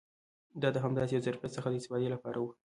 [0.61, 2.45] دا د همداسې یو ظرفیت څخه د استفادې لپاره و.